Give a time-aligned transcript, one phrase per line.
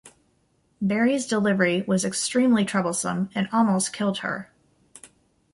[0.81, 4.51] Berry's delivery was extremely troublesome and almost killed her.